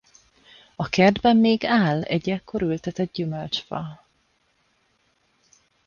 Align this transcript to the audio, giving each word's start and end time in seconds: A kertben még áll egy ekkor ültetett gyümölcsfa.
A 0.75 0.89
kertben 0.89 1.37
még 1.37 1.63
áll 1.63 2.01
egy 2.03 2.29
ekkor 2.29 2.61
ültetett 2.61 3.13
gyümölcsfa. 3.13 4.05